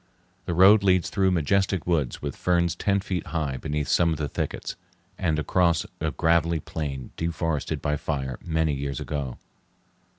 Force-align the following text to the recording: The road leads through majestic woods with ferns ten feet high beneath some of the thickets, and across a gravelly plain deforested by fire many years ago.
The 0.45 0.55
road 0.55 0.81
leads 0.81 1.11
through 1.11 1.29
majestic 1.29 1.85
woods 1.85 2.23
with 2.23 2.35
ferns 2.35 2.73
ten 2.75 3.01
feet 3.01 3.27
high 3.27 3.57
beneath 3.57 3.87
some 3.87 4.09
of 4.11 4.17
the 4.17 4.27
thickets, 4.27 4.75
and 5.15 5.37
across 5.37 5.85
a 5.99 6.09
gravelly 6.09 6.59
plain 6.59 7.11
deforested 7.17 7.83
by 7.83 7.97
fire 7.97 8.39
many 8.43 8.73
years 8.73 8.99
ago. 8.99 9.37